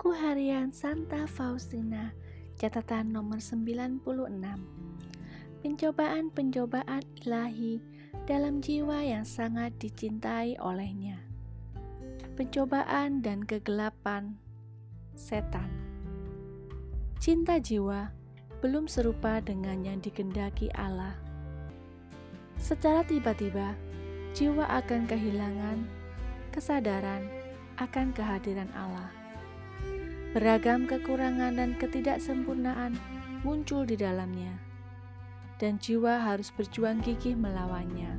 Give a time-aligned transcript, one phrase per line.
[0.00, 2.16] Buku Harian Santa Faustina,
[2.56, 4.00] catatan nomor 96.
[5.60, 7.84] Pencobaan-pencobaan ilahi
[8.24, 11.20] dalam jiwa yang sangat dicintai olehnya.
[12.32, 14.40] Pencobaan dan kegelapan
[15.12, 15.68] setan.
[17.20, 18.08] Cinta jiwa
[18.64, 21.12] belum serupa dengan yang dikendaki Allah.
[22.56, 23.76] Secara tiba-tiba,
[24.32, 25.84] jiwa akan kehilangan
[26.56, 27.28] kesadaran
[27.76, 29.19] akan kehadiran Allah
[30.30, 32.94] Beragam kekurangan dan ketidaksempurnaan
[33.42, 34.54] muncul di dalamnya,
[35.58, 38.14] dan jiwa harus berjuang gigih melawannya.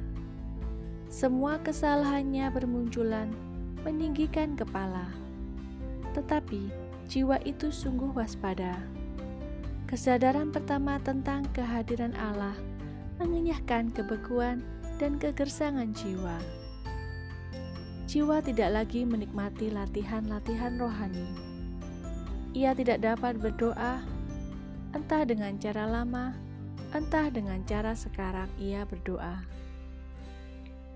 [1.07, 3.31] Semua kesalahannya bermunculan,
[3.87, 5.07] meninggikan kepala,
[6.11, 6.67] tetapi
[7.07, 8.75] jiwa itu sungguh waspada.
[9.87, 12.59] Kesadaran pertama tentang kehadiran Allah
[13.23, 14.59] mengenyahkan kebekuan
[14.99, 16.35] dan kegersangan jiwa.
[18.11, 21.50] Jiwa tidak lagi menikmati latihan-latihan rohani
[22.51, 24.03] ia tidak dapat berdoa,
[24.91, 26.35] entah dengan cara lama,
[26.91, 29.47] entah dengan cara sekarang ia berdoa.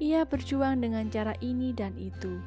[0.04, 2.44] Ia berjuang dengan cara ini dan itu,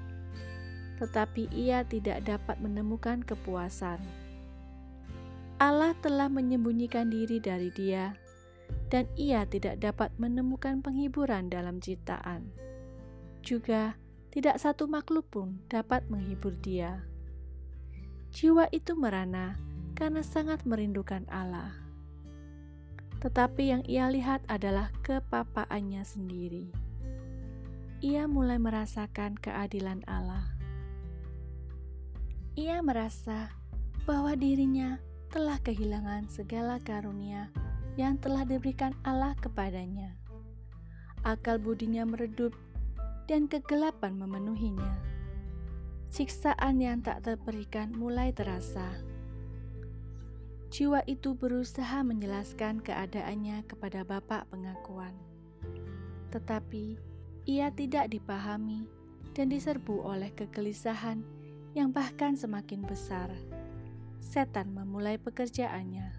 [1.01, 3.97] tetapi ia tidak dapat menemukan kepuasan.
[5.57, 8.13] Allah telah menyembunyikan diri dari dia,
[8.93, 12.53] dan ia tidak dapat menemukan penghiburan dalam ciptaan.
[13.41, 13.97] Juga,
[14.29, 17.08] tidak satu makhluk pun dapat menghibur dia
[18.29, 19.57] jiwa itu merana
[19.97, 21.75] karena sangat merindukan Allah.
[23.19, 26.71] Tetapi yang ia lihat adalah kepapaannya sendiri.
[27.99, 30.47] Ia mulai merasakan keadilan Allah.
[32.55, 33.51] Ia merasa
[34.07, 35.03] bahwa dirinya
[35.35, 37.51] telah kehilangan segala karunia
[37.99, 40.15] yang telah diberikan Allah kepadanya.
[41.27, 42.55] Akal budinya meredup
[43.27, 45.08] dan kegelapan memenuhinya
[46.09, 48.89] siksaan yang tak terberikan mulai terasa.
[50.69, 55.17] Jiwa itu berusaha menjelaskan keadaannya kepada bapak pengakuan,
[56.29, 57.01] tetapi
[57.49, 58.85] ia tidak dipahami
[59.33, 61.25] dan diserbu oleh kegelisahan
[61.73, 63.33] yang bahkan semakin besar.
[64.21, 66.13] Setan memulai pekerjaannya.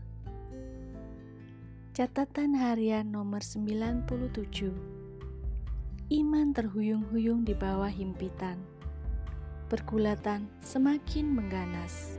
[1.93, 4.07] Catatan harian nomor 97
[6.09, 8.78] Iman terhuyung-huyung di bawah himpitan
[9.69, 12.17] pergulatan semakin mengganas.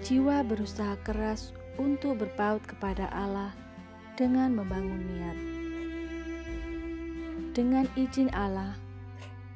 [0.00, 3.52] Jiwa berusaha keras untuk berpaut kepada Allah
[4.16, 5.38] dengan membangun niat.
[7.52, 8.72] Dengan izin Allah,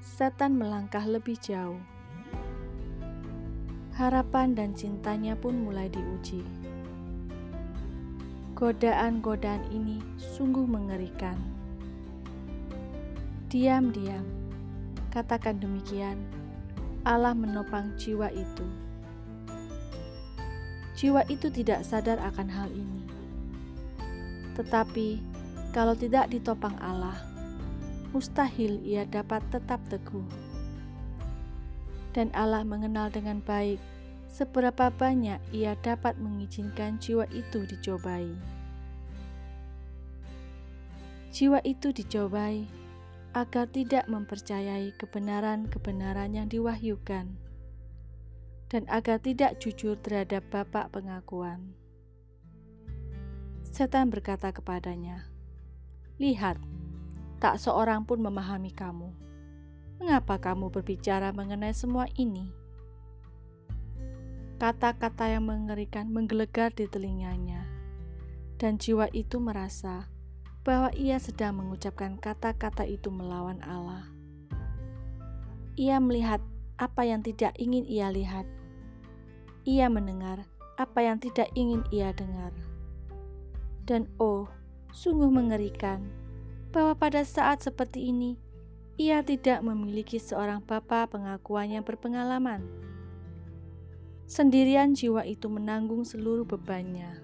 [0.05, 1.81] setan melangkah lebih jauh.
[3.97, 6.45] Harapan dan cintanya pun mulai diuji.
[8.53, 11.41] Godaan-godaan ini sungguh mengerikan.
[13.49, 14.25] Diam-diam,
[15.13, 16.42] katakan demikian
[17.03, 18.67] Allah menopang jiwa itu.
[20.95, 23.03] Jiwa itu tidak sadar akan hal ini,
[24.55, 25.19] tetapi
[25.75, 27.19] kalau tidak ditopang Allah,
[28.15, 30.23] mustahil ia dapat tetap teguh.
[32.15, 33.83] Dan Allah mengenal dengan baik
[34.31, 38.31] seberapa banyak ia dapat mengizinkan jiwa itu dicobai.
[41.33, 42.82] Jiwa itu dicobai
[43.33, 47.33] agar tidak mempercayai kebenaran-kebenaran yang diwahyukan
[48.69, 51.73] dan agar tidak jujur terhadap bapak pengakuan.
[53.73, 55.33] Setan berkata kepadanya,
[56.21, 56.61] "Lihat,
[57.41, 59.09] tak seorang pun memahami kamu.
[59.97, 62.53] Mengapa kamu berbicara mengenai semua ini?"
[64.61, 67.65] Kata-kata yang mengerikan menggelegar di telinganya,
[68.61, 70.12] dan jiwa itu merasa
[70.63, 74.07] bahwa ia sedang mengucapkan kata-kata itu melawan Allah.
[75.75, 76.39] Ia melihat
[76.79, 78.47] apa yang tidak ingin ia lihat.
[79.67, 80.47] Ia mendengar
[80.79, 82.55] apa yang tidak ingin ia dengar.
[83.83, 84.47] Dan oh,
[84.95, 86.07] sungguh mengerikan
[86.71, 88.39] bahwa pada saat seperti ini
[88.97, 92.63] ia tidak memiliki seorang bapa pengakuan yang berpengalaman.
[94.31, 97.21] Sendirian jiwa itu menanggung seluruh bebannya.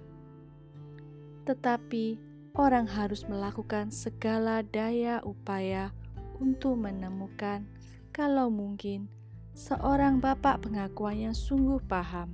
[1.48, 5.92] Tetapi orang harus melakukan segala daya upaya
[6.38, 7.66] untuk menemukan,
[8.14, 9.10] kalau mungkin,
[9.52, 12.32] seorang bapak pengakuan yang sungguh paham,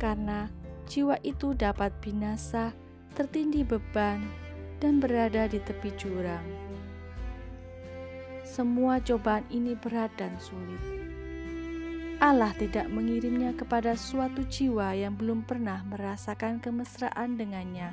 [0.00, 0.48] karena
[0.88, 2.72] jiwa itu dapat binasa,
[3.12, 4.24] tertindih beban,
[4.80, 6.44] dan berada di tepi jurang.
[8.46, 10.80] Semua cobaan ini berat dan sulit.
[12.16, 17.92] Allah tidak mengirimnya kepada suatu jiwa yang belum pernah merasakan kemesraan dengannya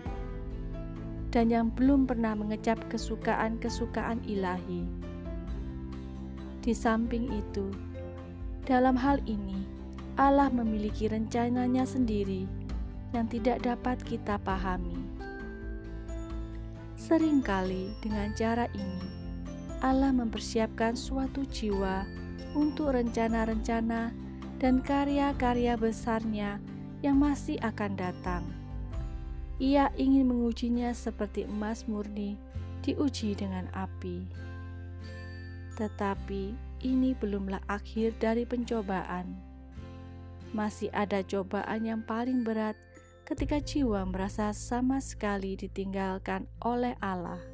[1.34, 4.86] dan yang belum pernah mengecap kesukaan-kesukaan ilahi.
[6.62, 7.74] Di samping itu,
[8.70, 9.66] dalam hal ini,
[10.14, 12.46] Allah memiliki rencananya sendiri
[13.18, 14.94] yang tidak dapat kita pahami.
[17.02, 19.10] Seringkali dengan cara ini,
[19.82, 22.08] Allah mempersiapkan suatu jiwa
[22.54, 24.14] untuk rencana-rencana
[24.62, 26.62] dan karya-karya besarnya
[27.04, 28.63] yang masih akan datang.
[29.62, 32.34] Ia ingin mengujinya seperti emas murni
[32.82, 34.26] diuji dengan api.
[35.78, 36.44] Tetapi
[36.82, 39.38] ini belumlah akhir dari pencobaan.
[40.54, 42.78] Masih ada cobaan yang paling berat
[43.26, 47.53] ketika jiwa merasa sama sekali ditinggalkan oleh Allah.